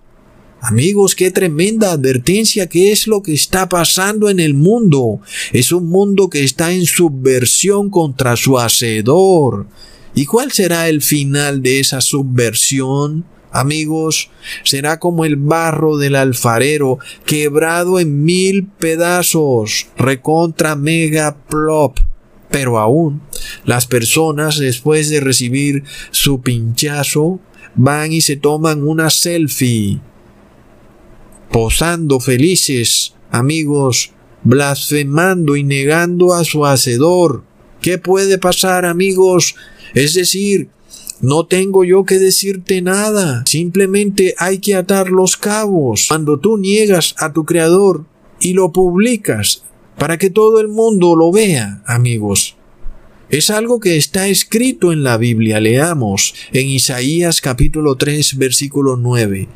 [0.60, 5.20] Amigos, qué tremenda advertencia, qué es lo que está pasando en el mundo.
[5.52, 9.66] Es un mundo que está en subversión contra su hacedor.
[10.16, 13.26] ¿Y cuál será el final de esa subversión?
[13.52, 14.30] Amigos,
[14.64, 21.98] será como el barro del alfarero quebrado en mil pedazos, recontra mega plop.
[22.50, 23.20] Pero aún,
[23.66, 27.38] las personas después de recibir su pinchazo
[27.74, 30.00] van y se toman una selfie
[31.50, 34.12] posando felices, amigos,
[34.44, 37.44] blasfemando y negando a su Hacedor.
[37.80, 39.54] ¿Qué puede pasar, amigos?
[39.94, 40.68] Es decir,
[41.20, 46.06] no tengo yo que decirte nada, simplemente hay que atar los cabos.
[46.08, 48.04] Cuando tú niegas a tu Creador
[48.40, 49.62] y lo publicas
[49.96, 52.55] para que todo el mundo lo vea, amigos,
[53.28, 55.58] es algo que está escrito en la Biblia.
[55.58, 59.48] Leamos en Isaías capítulo 3 versículo 9.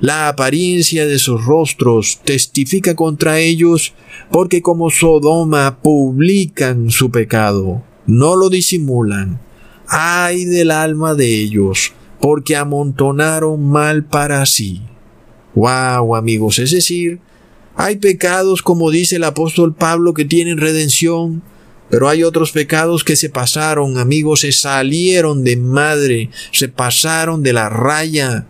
[0.00, 3.92] La apariencia de sus rostros testifica contra ellos
[4.30, 9.40] porque como Sodoma publican su pecado, no lo disimulan.
[9.86, 14.82] Ay del alma de ellos, porque amontonaron mal para sí.
[15.54, 17.20] Wow, amigos, es decir,
[17.74, 21.42] hay pecados, como dice el apóstol Pablo, que tienen redención,
[21.90, 27.52] pero hay otros pecados que se pasaron, amigos, se salieron de madre, se pasaron de
[27.52, 28.46] la raya.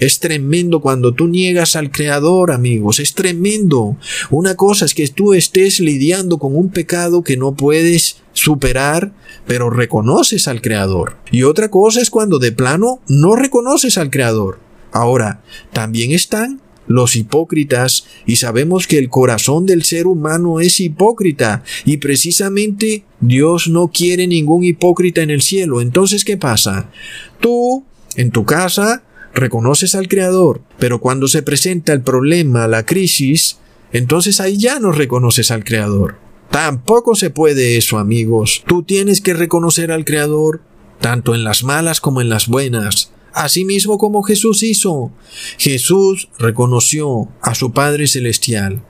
[0.00, 3.98] Es tremendo cuando tú niegas al Creador, amigos, es tremendo.
[4.30, 9.12] Una cosa es que tú estés lidiando con un pecado que no puedes superar,
[9.46, 11.16] pero reconoces al Creador.
[11.30, 14.58] Y otra cosa es cuando de plano no reconoces al Creador.
[14.90, 21.62] Ahora, también están los hipócritas y sabemos que el corazón del ser humano es hipócrita
[21.84, 25.80] y precisamente Dios no quiere ningún hipócrita en el cielo.
[25.80, 26.90] Entonces, ¿qué pasa?
[27.38, 27.84] Tú,
[28.16, 33.58] en tu casa, reconoces al Creador, pero cuando se presenta el problema, la crisis,
[33.92, 36.16] entonces ahí ya no reconoces al Creador.
[36.50, 38.64] Tampoco se puede eso, amigos.
[38.66, 40.60] Tú tienes que reconocer al Creador,
[41.00, 45.12] tanto en las malas como en las buenas asimismo como Jesús hizo.
[45.58, 48.82] Jesús reconoció a su Padre Celestial,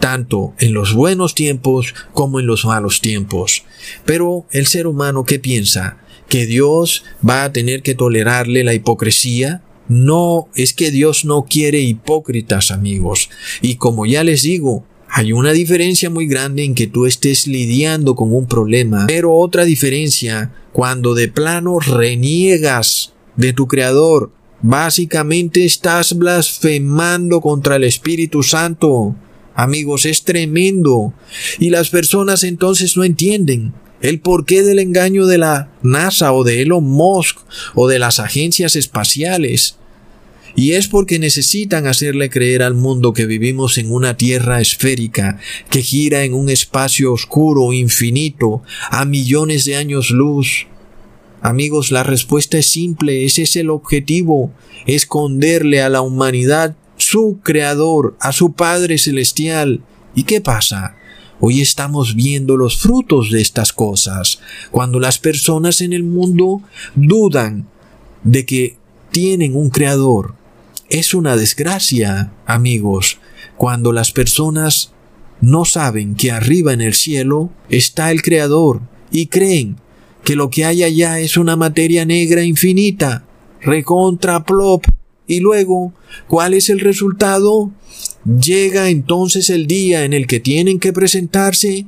[0.00, 3.64] tanto en los buenos tiempos como en los malos tiempos.
[4.04, 5.98] Pero el ser humano ¿qué piensa?
[6.28, 9.62] ¿Que Dios va a tener que tolerarle la hipocresía?
[9.88, 13.30] No, es que Dios no quiere hipócritas, amigos.
[13.62, 18.14] Y como ya les digo, hay una diferencia muy grande en que tú estés lidiando
[18.16, 24.32] con un problema, pero otra diferencia cuando de plano reniegas de tu Creador.
[24.62, 29.14] Básicamente estás blasfemando contra el Espíritu Santo.
[29.54, 31.14] Amigos, es tremendo.
[31.58, 36.62] Y las personas entonces no entienden el porqué del engaño de la NASA o de
[36.62, 37.38] Elon Musk
[37.74, 39.76] o de las agencias espaciales.
[40.54, 45.38] Y es porque necesitan hacerle creer al mundo que vivimos en una tierra esférica
[45.70, 50.66] que gira en un espacio oscuro, infinito, a millones de años luz.
[51.42, 54.50] Amigos, la respuesta es simple, ese es el objetivo,
[54.86, 59.82] esconderle a la humanidad su creador, a su Padre Celestial.
[60.14, 60.96] ¿Y qué pasa?
[61.38, 66.62] Hoy estamos viendo los frutos de estas cosas, cuando las personas en el mundo
[66.94, 67.68] dudan
[68.24, 68.76] de que
[69.10, 70.34] tienen un creador.
[70.88, 73.18] Es una desgracia, amigos,
[73.56, 74.92] cuando las personas
[75.40, 79.76] no saben que arriba en el cielo está el creador y creen
[80.26, 83.24] que lo que hay allá es una materia negra infinita,
[83.62, 84.84] recontra plop,
[85.28, 85.92] y luego,
[86.26, 87.70] ¿cuál es el resultado?
[88.24, 91.86] Llega entonces el día en el que tienen que presentarse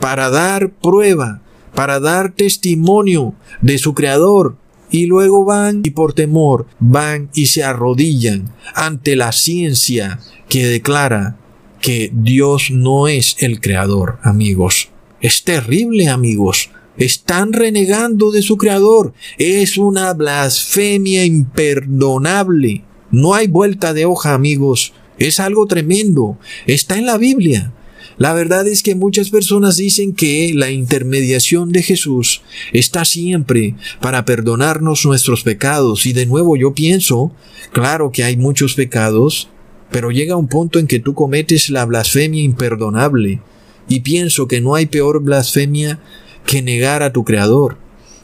[0.00, 1.42] para dar prueba,
[1.76, 4.56] para dar testimonio de su Creador,
[4.90, 10.18] y luego van y por temor van y se arrodillan ante la ciencia
[10.48, 11.36] que declara
[11.80, 14.88] que Dios no es el Creador, amigos.
[15.20, 16.70] Es terrible, amigos.
[16.98, 19.12] Están renegando de su Creador.
[19.38, 22.84] Es una blasfemia imperdonable.
[23.10, 24.92] No hay vuelta de hoja, amigos.
[25.18, 26.38] Es algo tremendo.
[26.66, 27.72] Está en la Biblia.
[28.18, 32.40] La verdad es que muchas personas dicen que la intermediación de Jesús
[32.72, 36.06] está siempre para perdonarnos nuestros pecados.
[36.06, 37.32] Y de nuevo yo pienso,
[37.72, 39.50] claro que hay muchos pecados,
[39.90, 43.40] pero llega un punto en que tú cometes la blasfemia imperdonable.
[43.86, 46.00] Y pienso que no hay peor blasfemia
[46.46, 47.76] que negar a tu Creador.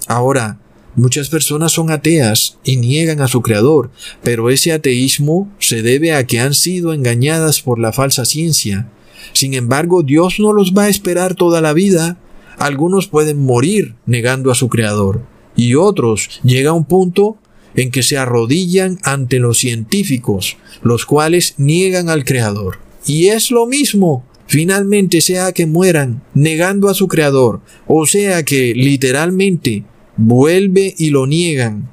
[0.07, 0.59] Ahora,
[0.95, 3.91] muchas personas son ateas y niegan a su Creador,
[4.23, 8.89] pero ese ateísmo se debe a que han sido engañadas por la falsa ciencia.
[9.33, 12.19] Sin embargo, Dios no los va a esperar toda la vida.
[12.59, 15.23] Algunos pueden morir negando a su Creador,
[15.57, 17.37] y otros llega a un punto
[17.75, 22.79] en que se arrodillan ante los científicos, los cuales niegan al Creador.
[23.07, 28.75] Y es lo mismo finalmente sea que mueran negando a su Creador, o sea que
[28.75, 29.85] literalmente
[30.19, 31.89] vuelve y lo niegan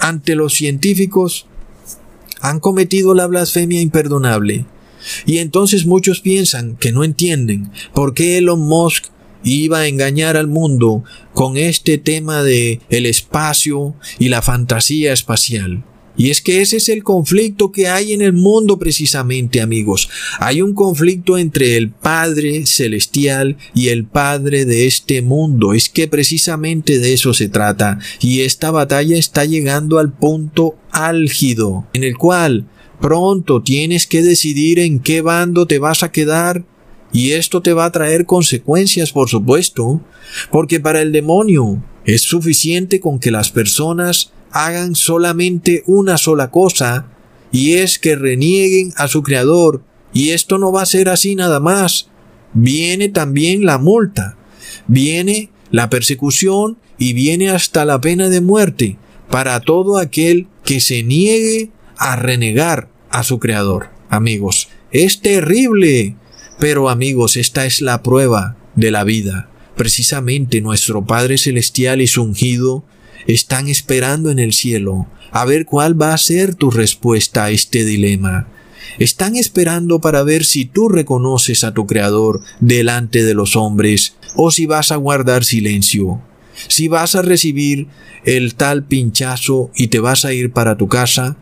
[0.00, 1.46] ante los científicos,
[2.40, 4.66] han cometido la blasfemia imperdonable.
[5.26, 9.04] Y entonces muchos piensan que no entienden por qué Elon Musk
[9.44, 15.84] iba a engañar al mundo con este tema de el espacio y la fantasía espacial.
[16.16, 20.10] Y es que ese es el conflicto que hay en el mundo precisamente, amigos.
[20.38, 25.72] Hay un conflicto entre el Padre Celestial y el Padre de este mundo.
[25.72, 27.98] Es que precisamente de eso se trata.
[28.20, 32.66] Y esta batalla está llegando al punto álgido, en el cual
[33.00, 36.64] pronto tienes que decidir en qué bando te vas a quedar.
[37.12, 40.00] Y esto te va a traer consecuencias, por supuesto,
[40.50, 47.06] porque para el demonio es suficiente con que las personas hagan solamente una sola cosa,
[47.50, 49.82] y es que renieguen a su Creador,
[50.12, 52.08] y esto no va a ser así nada más.
[52.54, 54.36] Viene también la multa,
[54.86, 58.98] viene la persecución y viene hasta la pena de muerte
[59.30, 63.88] para todo aquel que se niegue a renegar a su Creador.
[64.08, 66.16] Amigos, es terrible.
[66.58, 69.48] Pero amigos, esta es la prueba de la vida.
[69.76, 72.84] Precisamente nuestro Padre Celestial y ungido
[73.26, 77.84] están esperando en el cielo a ver cuál va a ser tu respuesta a este
[77.84, 78.48] dilema.
[78.98, 84.50] Están esperando para ver si tú reconoces a tu Creador delante de los hombres o
[84.50, 86.20] si vas a guardar silencio.
[86.68, 87.88] Si vas a recibir
[88.24, 91.36] el tal pinchazo y te vas a ir para tu casa,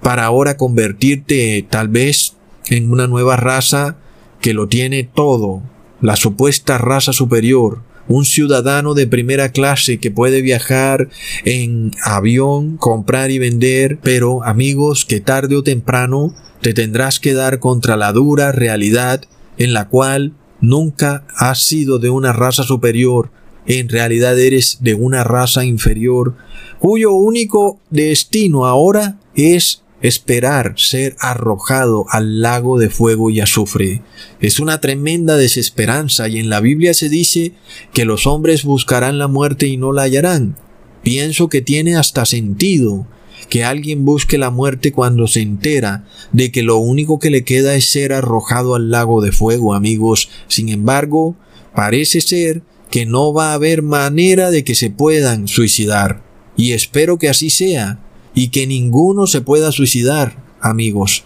[0.00, 2.34] para ahora convertirte tal vez
[2.66, 3.98] en una nueva raza
[4.40, 5.62] que lo tiene todo,
[6.00, 11.08] la supuesta raza superior, un ciudadano de primera clase que puede viajar
[11.44, 17.58] en avión, comprar y vender, pero amigos que tarde o temprano te tendrás que dar
[17.58, 19.22] contra la dura realidad
[19.58, 23.30] en la cual nunca has sido de una raza superior,
[23.66, 26.34] en realidad eres de una raza inferior,
[26.78, 34.02] cuyo único destino ahora es esperar ser arrojado al lago de fuego y azufre.
[34.38, 37.52] Es una tremenda desesperanza y en la Biblia se dice
[37.94, 40.56] que los hombres buscarán la muerte y no la hallarán.
[41.02, 43.06] Pienso que tiene hasta sentido
[43.48, 47.74] que alguien busque la muerte cuando se entera de que lo único que le queda
[47.74, 50.28] es ser arrojado al lago de fuego, amigos.
[50.48, 51.34] Sin embargo,
[51.74, 56.22] parece ser que no va a haber manera de que se puedan suicidar.
[56.58, 58.03] Y espero que así sea,
[58.34, 61.24] y que ninguno se pueda suicidar, amigos.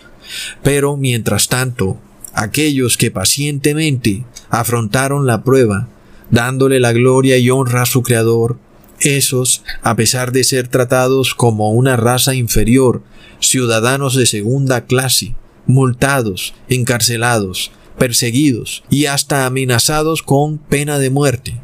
[0.62, 1.98] Pero mientras tanto,
[2.34, 5.88] aquellos que pacientemente afrontaron la prueba,
[6.30, 8.58] dándole la gloria y honra a su Creador,
[9.00, 13.02] esos, a pesar de ser tratados como una raza inferior,
[13.40, 15.34] ciudadanos de segunda clase,
[15.66, 21.60] multados, encarcelados, perseguidos y hasta amenazados con pena de muerte,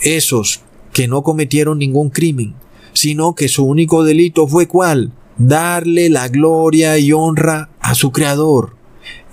[0.00, 0.60] esos
[0.92, 2.54] que no cometieron ningún crimen,
[2.96, 5.12] sino que su único delito fue cuál?
[5.36, 8.74] Darle la gloria y honra a su Creador.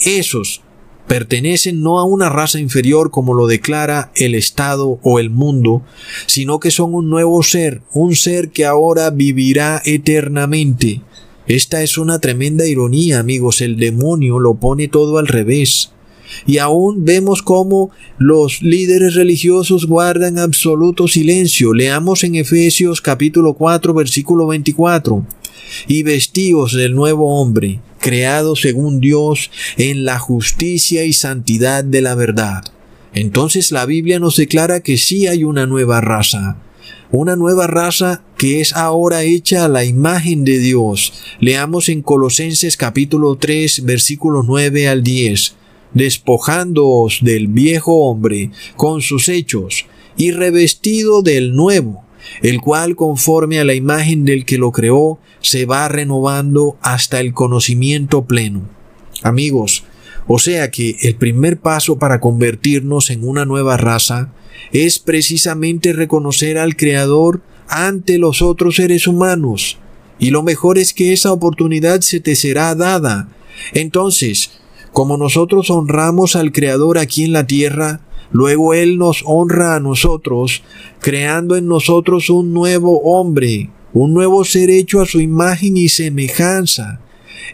[0.01, 0.61] Esos
[1.07, 5.82] pertenecen no a una raza inferior como lo declara el Estado o el mundo,
[6.26, 11.01] sino que son un nuevo ser, un ser que ahora vivirá eternamente.
[11.47, 15.91] Esta es una tremenda ironía, amigos, el demonio lo pone todo al revés.
[16.46, 21.74] Y aún vemos cómo los líderes religiosos guardan absoluto silencio.
[21.74, 25.26] Leamos en Efesios capítulo 4 versículo 24.
[25.88, 32.16] Y vestíos del nuevo hombre, creado según Dios en la justicia y santidad de la
[32.16, 32.64] verdad.
[33.14, 36.58] Entonces la Biblia nos declara que sí hay una nueva raza,
[37.12, 41.14] una nueva raza que es ahora hecha a la imagen de Dios.
[41.40, 45.56] Leamos en Colosenses capítulo 3 versículo 9 al 10
[45.94, 49.86] despojándoos del viejo hombre con sus hechos
[50.18, 52.04] y revestido del nuevo,
[52.41, 57.34] el cual conforme a la imagen del que lo creó se va renovando hasta el
[57.34, 58.62] conocimiento pleno.
[59.22, 59.84] Amigos,
[60.28, 64.34] o sea que el primer paso para convertirnos en una nueva raza
[64.72, 69.78] es precisamente reconocer al Creador ante los otros seres humanos.
[70.20, 73.28] Y lo mejor es que esa oportunidad se te será dada.
[73.74, 74.52] Entonces,
[74.94, 80.64] como nosotros honramos al Creador aquí en la tierra, luego Él nos honra a nosotros,
[81.02, 87.02] creando en nosotros un nuevo hombre, un nuevo ser hecho a su imagen y semejanza.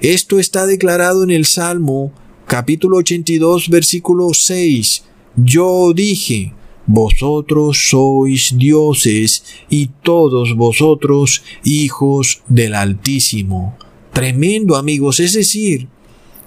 [0.02, 2.12] Esto está declarado en el Salmo
[2.46, 5.04] capítulo 82 versículo 6.
[5.38, 6.54] Yo dije,
[6.88, 13.78] vosotros sois dioses y todos vosotros hijos del Altísimo.
[14.12, 15.88] Tremendo amigos, es decir,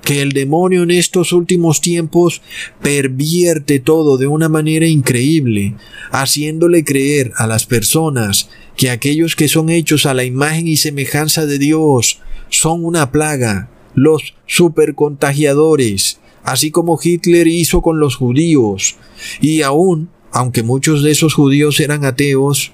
[0.03, 2.43] que el demonio en estos últimos tiempos
[2.83, 5.75] pervierte todo de una manera increíble,
[6.11, 11.47] haciéndole creer a las personas que aquellos que son hechos a la imagen y semejanza
[11.47, 18.97] de Dios son una plaga, los supercontagiadores, así como Hitler hizo con los judíos.
[19.41, 22.73] Y aún, aunque muchos de esos judíos eran ateos,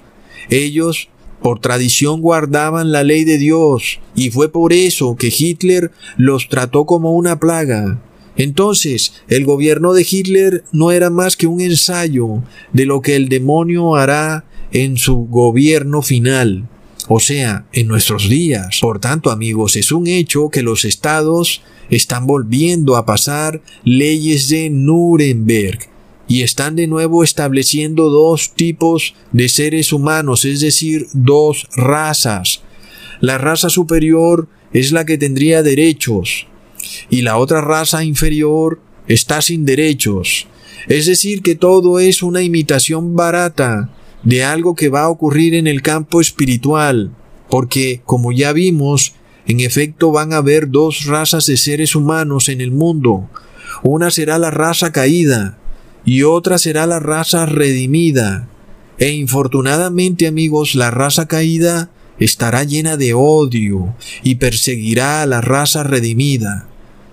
[0.49, 1.09] ellos
[1.41, 6.85] por tradición guardaban la ley de Dios, y fue por eso que Hitler los trató
[6.85, 8.01] como una plaga.
[8.35, 13.27] Entonces, el gobierno de Hitler no era más que un ensayo de lo que el
[13.27, 16.67] demonio hará en su gobierno final,
[17.07, 18.79] o sea, en nuestros días.
[18.79, 24.69] Por tanto, amigos, es un hecho que los estados están volviendo a pasar leyes de
[24.69, 25.88] Nuremberg
[26.29, 32.61] y están de nuevo estableciendo dos tipos de seres humanos, es decir, dos razas.
[33.19, 36.45] La raza superior es la que tendría derechos
[37.09, 40.47] y la otra raza inferior está sin derechos.
[40.87, 43.89] Es decir, que todo es una imitación barata
[44.21, 47.11] de algo que va a ocurrir en el campo espiritual,
[47.49, 49.15] porque, como ya vimos,
[49.47, 53.27] en efecto van a haber dos razas de seres humanos en el mundo.
[53.81, 55.58] Una será la raza caída
[56.05, 58.47] y otra será la raza redimida.
[58.97, 61.89] E infortunadamente, amigos, la raza caída
[62.19, 66.67] estará llena de odio y perseguirá a la raza redimida.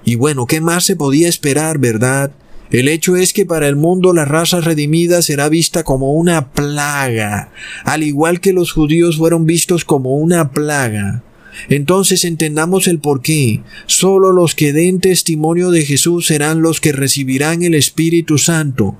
[0.04, 2.32] Y bueno, ¿qué más se podía esperar, verdad?
[2.70, 7.50] El hecho es que para el mundo la raza redimida será vista como una plaga,
[7.84, 11.22] al igual que los judíos fueron vistos como una plaga.
[11.68, 13.62] Entonces entendamos el porqué.
[13.86, 18.96] Solo los que den testimonio de Jesús serán los que recibirán el Espíritu Santo,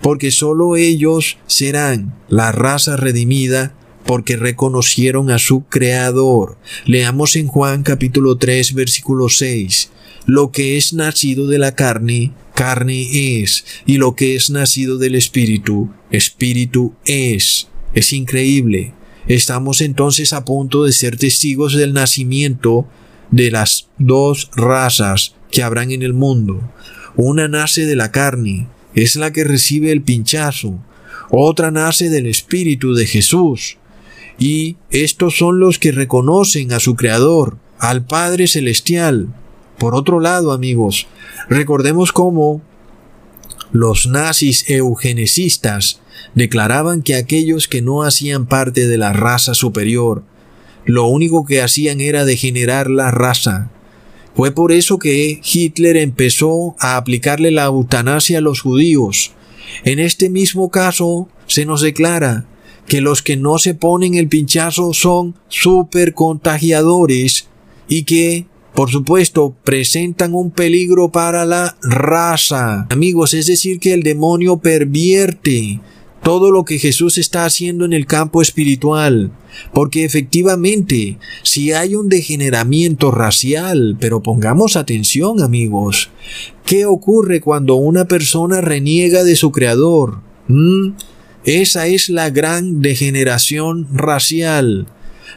[0.00, 6.58] porque solo ellos serán la raza redimida porque reconocieron a su Creador.
[6.84, 9.90] Leamos en Juan capítulo 3 versículo 6.
[10.26, 15.14] Lo que es nacido de la carne, carne es, y lo que es nacido del
[15.14, 17.68] Espíritu, Espíritu es.
[17.94, 18.94] Es increíble.
[19.30, 22.88] Estamos entonces a punto de ser testigos del nacimiento
[23.30, 26.60] de las dos razas que habrán en el mundo.
[27.14, 30.80] Una nace de la carne, es la que recibe el pinchazo.
[31.30, 33.78] Otra nace del Espíritu de Jesús.
[34.36, 39.32] Y estos son los que reconocen a su Creador, al Padre Celestial.
[39.78, 41.06] Por otro lado, amigos,
[41.48, 42.62] recordemos cómo
[43.70, 46.00] los nazis eugenesistas
[46.34, 50.22] declaraban que aquellos que no hacían parte de la raza superior,
[50.84, 53.70] lo único que hacían era degenerar la raza.
[54.34, 59.32] Fue por eso que Hitler empezó a aplicarle la eutanasia a los judíos.
[59.84, 62.46] En este mismo caso se nos declara
[62.86, 67.48] que los que no se ponen el pinchazo son super contagiadores
[67.88, 72.86] y que por supuesto, presentan un peligro para la raza.
[72.90, 75.80] Amigos, es decir, que el demonio pervierte
[76.22, 79.32] todo lo que Jesús está haciendo en el campo espiritual.
[79.72, 86.10] Porque efectivamente, si hay un degeneramiento racial, pero pongamos atención amigos,
[86.64, 90.20] ¿qué ocurre cuando una persona reniega de su creador?
[90.48, 90.92] ¿Mm?
[91.44, 94.86] Esa es la gran degeneración racial.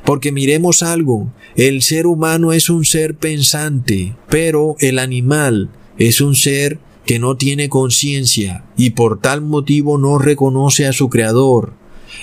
[0.05, 6.35] Porque miremos algo, el ser humano es un ser pensante, pero el animal es un
[6.35, 11.73] ser que no tiene conciencia y por tal motivo no reconoce a su creador.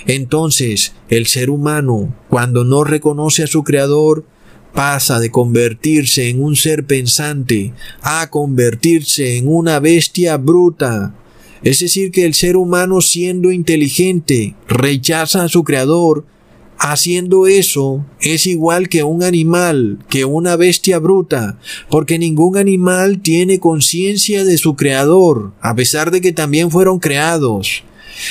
[0.05, 4.25] Entonces, el ser humano, cuando no reconoce a su creador,
[4.73, 11.13] pasa de convertirse en un ser pensante a convertirse en una bestia bruta.
[11.63, 16.25] Es decir, que el ser humano siendo inteligente rechaza a su creador
[16.83, 21.59] Haciendo eso es igual que un animal, que una bestia bruta,
[21.91, 27.83] porque ningún animal tiene conciencia de su creador, a pesar de que también fueron creados.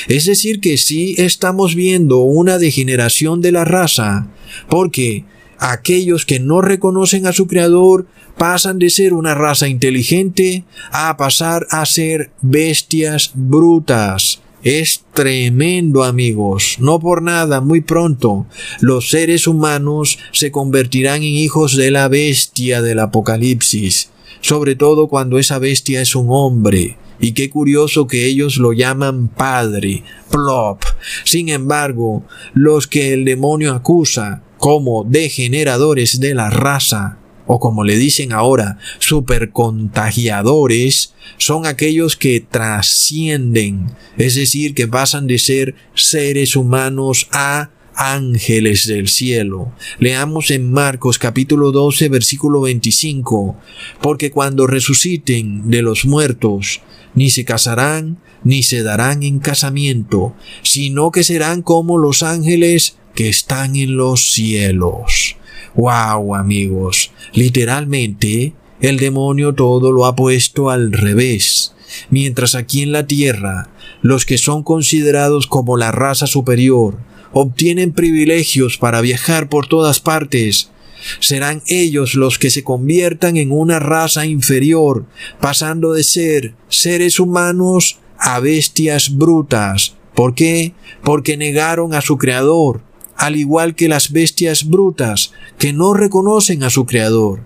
[0.09, 4.27] Es decir, que sí estamos viendo una degeneración de la raza,
[4.67, 5.23] porque
[5.57, 8.05] aquellos que no reconocen a su creador
[8.37, 14.41] pasan de ser una raza inteligente a pasar a ser bestias brutas.
[14.63, 16.77] Es tremendo amigos.
[16.79, 18.45] No por nada, muy pronto,
[18.79, 25.39] los seres humanos se convertirán en hijos de la bestia del Apocalipsis, sobre todo cuando
[25.39, 26.97] esa bestia es un hombre.
[27.19, 30.83] Y qué curioso que ellos lo llaman padre, plop.
[31.23, 37.17] Sin embargo, los que el demonio acusa como degeneradores de la raza,
[37.53, 45.37] o como le dicen ahora, supercontagiadores, son aquellos que trascienden, es decir, que pasan de
[45.37, 49.73] ser seres humanos a ángeles del cielo.
[49.99, 53.57] Leamos en Marcos capítulo 12 versículo 25,
[54.01, 56.79] porque cuando resuciten de los muertos,
[57.15, 63.27] ni se casarán, ni se darán en casamiento, sino que serán como los ángeles que
[63.27, 65.35] están en los cielos.
[65.75, 71.73] Wow, amigos, literalmente el demonio todo lo ha puesto al revés.
[72.09, 73.69] Mientras aquí en la tierra,
[74.01, 76.97] los que son considerados como la raza superior,
[77.31, 80.71] obtienen privilegios para viajar por todas partes,
[81.19, 85.05] serán ellos los que se conviertan en una raza inferior,
[85.39, 89.95] pasando de ser seres humanos a bestias brutas.
[90.15, 90.73] ¿Por qué?
[91.03, 92.81] Porque negaron a su Creador,
[93.21, 97.41] al igual que las bestias brutas, que no reconocen a su Creador.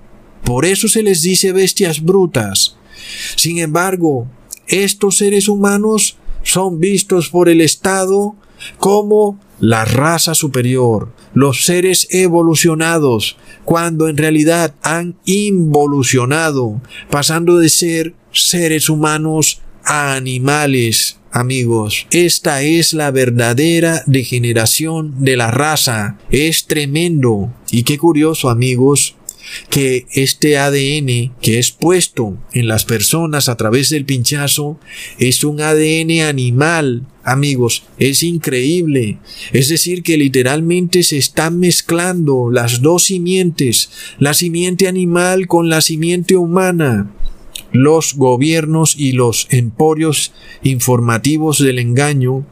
[0.45, 2.77] Por eso se les dice bestias brutas.
[3.35, 4.25] Sin embargo,
[4.67, 8.37] estos seres humanos son vistos por el Estado
[8.77, 18.15] como la raza superior, los seres evolucionados, cuando en realidad han involucionado, pasando de ser
[18.31, 21.19] seres humanos a animales.
[21.35, 26.17] Amigos, esta es la verdadera degeneración de la raza.
[26.31, 27.53] Es tremendo.
[27.69, 29.17] Y qué curioso, amigos,
[29.69, 34.79] que este ADN que es puesto en las personas a través del pinchazo
[35.19, 37.05] es un ADN animal.
[37.25, 39.17] Amigos, es increíble.
[39.51, 45.81] Es decir, que literalmente se están mezclando las dos simientes, la simiente animal con la
[45.81, 47.11] simiente humana
[47.71, 50.33] los gobiernos y los emporios
[50.63, 52.45] informativos del engaño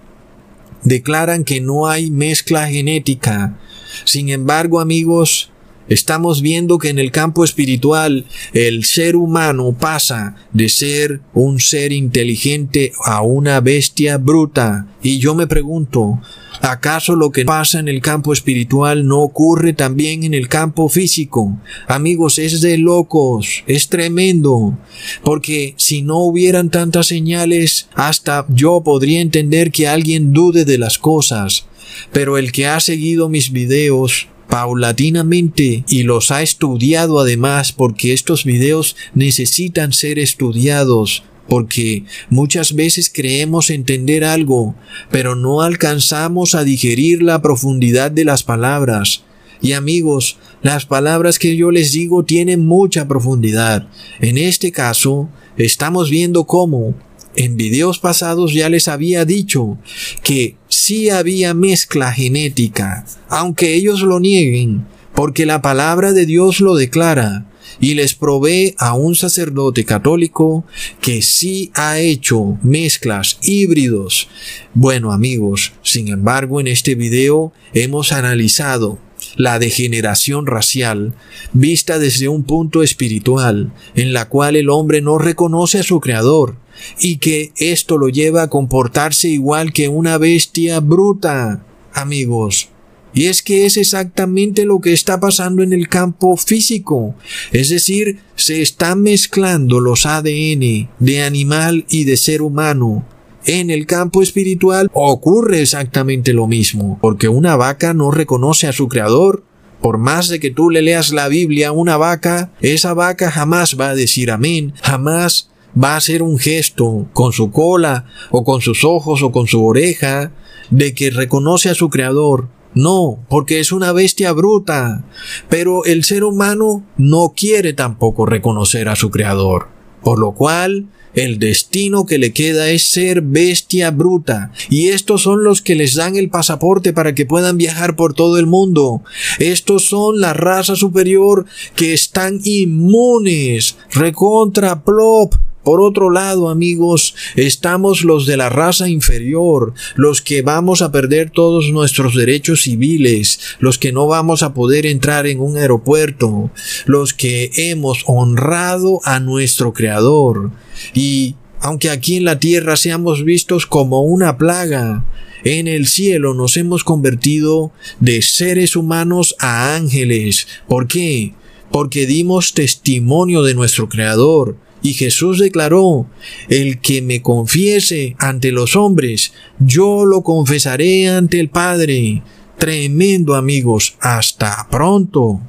[0.83, 3.57] declaran que no hay mezcla genética.
[4.05, 5.52] Sin embargo, amigos,
[5.89, 11.91] Estamos viendo que en el campo espiritual el ser humano pasa de ser un ser
[11.91, 14.87] inteligente a una bestia bruta.
[15.01, 16.21] Y yo me pregunto,
[16.61, 21.59] ¿acaso lo que pasa en el campo espiritual no ocurre también en el campo físico?
[21.87, 24.77] Amigos, es de locos, es tremendo.
[25.23, 30.97] Porque si no hubieran tantas señales, hasta yo podría entender que alguien dude de las
[30.97, 31.65] cosas.
[32.13, 38.43] Pero el que ha seguido mis videos paulatinamente y los ha estudiado además porque estos
[38.43, 44.75] videos necesitan ser estudiados porque muchas veces creemos entender algo,
[45.11, 49.23] pero no alcanzamos a digerir la profundidad de las palabras.
[49.61, 53.87] Y amigos, las palabras que yo les digo tienen mucha profundidad.
[54.19, 56.95] En este caso, estamos viendo cómo
[57.35, 59.77] en videos pasados ya les había dicho
[60.23, 66.75] que sí había mezcla genética, aunque ellos lo nieguen, porque la palabra de Dios lo
[66.75, 67.45] declara,
[67.79, 70.65] y les provee a un sacerdote católico
[71.01, 74.27] que sí ha hecho mezclas híbridos.
[74.73, 78.99] Bueno amigos, sin embargo en este video hemos analizado
[79.35, 81.13] la degeneración racial
[81.53, 86.57] vista desde un punto espiritual, en la cual el hombre no reconoce a su creador,
[86.99, 92.69] y que esto lo lleva a comportarse igual que una bestia bruta, amigos.
[93.13, 97.15] Y es que es exactamente lo que está pasando en el campo físico.
[97.51, 103.05] Es decir, se están mezclando los ADN de animal y de ser humano.
[103.45, 108.87] En el campo espiritual ocurre exactamente lo mismo, porque una vaca no reconoce a su
[108.87, 109.43] creador.
[109.81, 113.77] Por más de que tú le leas la Biblia a una vaca, esa vaca jamás
[113.77, 115.49] va a decir amén, jamás
[115.81, 119.65] va a hacer un gesto con su cola o con sus ojos o con su
[119.65, 120.31] oreja
[120.69, 122.47] de que reconoce a su creador.
[122.75, 125.05] No, porque es una bestia bruta.
[125.49, 129.67] Pero el ser humano no quiere tampoco reconocer a su creador.
[130.01, 134.51] Por lo cual, el destino que le queda es ser bestia bruta.
[134.69, 138.39] Y estos son los que les dan el pasaporte para que puedan viajar por todo
[138.39, 139.03] el mundo.
[139.37, 141.45] Estos son la raza superior
[141.75, 143.77] que están inmunes.
[143.91, 150.81] Recontra plop por otro lado, amigos, estamos los de la raza inferior, los que vamos
[150.81, 155.57] a perder todos nuestros derechos civiles, los que no vamos a poder entrar en un
[155.57, 156.51] aeropuerto,
[156.85, 160.51] los que hemos honrado a nuestro Creador.
[160.93, 165.05] Y aunque aquí en la tierra seamos vistos como una plaga,
[165.45, 170.47] en el cielo nos hemos convertido de seres humanos a ángeles.
[170.67, 171.33] ¿Por qué?
[171.71, 176.05] Porque dimos testimonio de nuestro Creador y Jesús declaró,
[176.49, 182.21] el que me confiese ante los hombres, yo lo confesaré ante el Padre.
[182.57, 185.39] Tremendo amigos, hasta pronto.